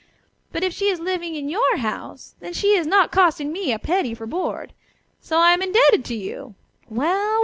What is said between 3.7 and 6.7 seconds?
a penny for board. So I am indebted to you.